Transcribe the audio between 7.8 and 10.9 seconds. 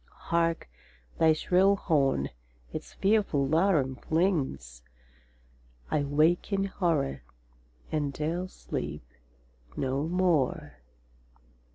and 'dare sleep no more!